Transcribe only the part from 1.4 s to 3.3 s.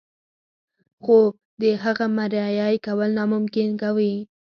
د هغه مريي کول